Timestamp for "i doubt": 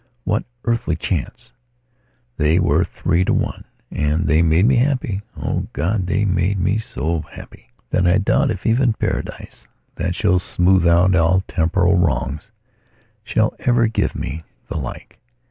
8.07-8.49